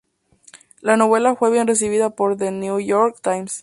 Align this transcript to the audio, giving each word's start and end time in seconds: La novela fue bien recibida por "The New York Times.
La 0.81 0.97
novela 0.97 1.35
fue 1.35 1.51
bien 1.51 1.67
recibida 1.67 2.09
por 2.09 2.35
"The 2.35 2.49
New 2.49 2.79
York 2.79 3.17
Times. 3.21 3.59